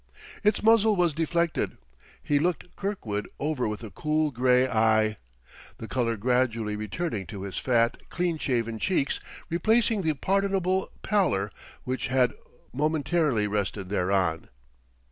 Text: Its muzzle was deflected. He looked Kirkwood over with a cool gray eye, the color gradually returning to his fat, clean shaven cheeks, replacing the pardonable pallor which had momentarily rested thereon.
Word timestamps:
Its 0.43 0.63
muzzle 0.63 0.95
was 0.95 1.13
deflected. 1.13 1.77
He 2.23 2.39
looked 2.39 2.75
Kirkwood 2.75 3.29
over 3.37 3.67
with 3.67 3.83
a 3.83 3.91
cool 3.91 4.31
gray 4.31 4.67
eye, 4.67 5.17
the 5.77 5.87
color 5.87 6.17
gradually 6.17 6.75
returning 6.75 7.27
to 7.27 7.43
his 7.43 7.59
fat, 7.59 8.09
clean 8.09 8.39
shaven 8.39 8.79
cheeks, 8.79 9.19
replacing 9.47 10.01
the 10.01 10.15
pardonable 10.15 10.91
pallor 11.03 11.51
which 11.83 12.07
had 12.07 12.33
momentarily 12.73 13.45
rested 13.45 13.89
thereon. 13.89 14.49